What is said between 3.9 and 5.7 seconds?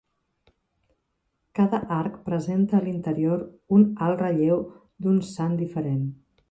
alt relleu d'un sant